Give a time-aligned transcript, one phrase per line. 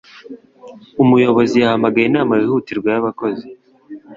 [1.03, 3.47] Umuyobozi yahamagaye inama yihutirwa y'abakozi.